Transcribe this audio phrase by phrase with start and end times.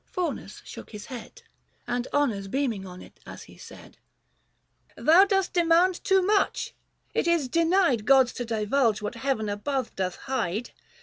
[0.15, 1.43] "Faunus shook his head,
[1.85, 3.99] And honours beaming on it as he said:—"
[4.97, 6.73] Thou dost demand too much!
[7.13, 10.71] It is denied Gods to divulge what heaven above doth hide.